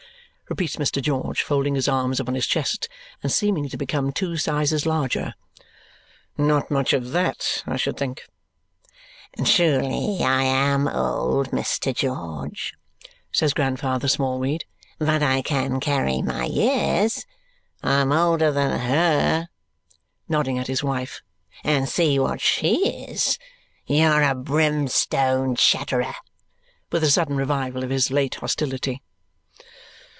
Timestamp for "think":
7.95-8.27